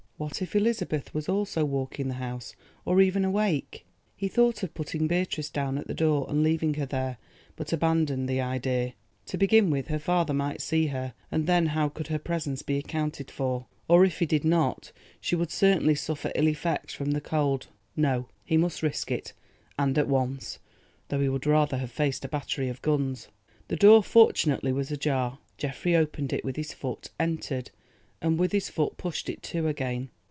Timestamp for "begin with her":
9.39-9.97